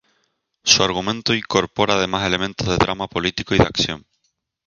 [0.63, 4.03] Su argumento incorpora además elementos de drama político y de acción.